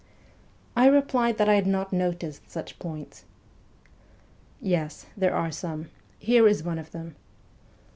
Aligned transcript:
'I 0.75 0.87
replied 0.87 1.37
that 1.37 1.47
I 1.47 1.53
had 1.53 1.67
not 1.67 1.93
noticed 1.93 2.49
such 2.49 2.79
points.' 2.79 3.23
Yes, 4.59 5.05
there 5.15 5.35
are 5.35 5.51
some. 5.51 5.91
Here 6.17 6.47
is 6.47 6.63
one 6.63 6.79
of 6.79 6.89
them. 6.91 7.15